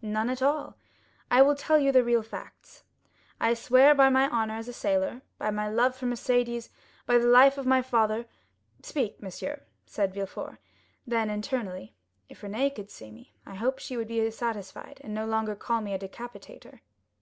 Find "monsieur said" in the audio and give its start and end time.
9.20-10.14